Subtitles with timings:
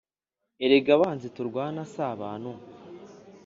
[0.63, 2.51] Erega abanzi turwana si abantu